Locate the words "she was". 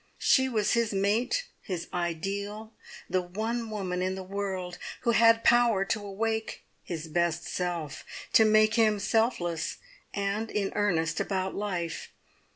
0.17-0.73